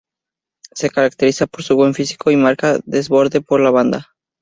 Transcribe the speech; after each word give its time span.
Se 0.73 0.89
caracteriza 0.89 1.45
por 1.45 1.61
su 1.61 1.75
buen 1.75 1.93
físico, 1.93 2.31
marca 2.31 2.77
y 2.77 2.79
desborde 2.87 3.41
por 3.41 3.61
la 3.61 3.69
banda. 3.69 4.07